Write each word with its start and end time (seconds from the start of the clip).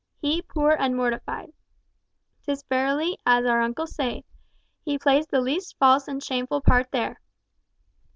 He 0.17 0.41
poor 0.41 0.71
and 0.71 0.95
mortified! 0.97 1.53
'Tis 2.41 2.63
verily 2.63 3.19
as 3.23 3.45
our 3.45 3.61
uncle 3.61 3.85
saith, 3.85 4.25
he 4.83 4.97
plays 4.97 5.27
the 5.27 5.41
least 5.41 5.77
false 5.77 6.07
and 6.07 6.23
shameful 6.23 6.61
part 6.61 6.89
there!" 6.89 7.21